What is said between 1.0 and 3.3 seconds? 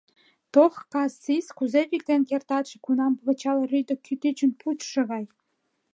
сис, кузе виктен кертатше, кунам